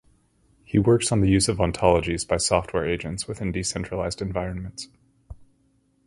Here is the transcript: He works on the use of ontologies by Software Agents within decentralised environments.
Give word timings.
He 0.65 0.79
works 0.79 1.11
on 1.11 1.21
the 1.21 1.29
use 1.29 1.47
of 1.47 1.59
ontologies 1.59 2.27
by 2.27 2.37
Software 2.37 2.87
Agents 2.87 3.27
within 3.27 3.53
decentralised 3.53 4.19
environments. 4.19 4.87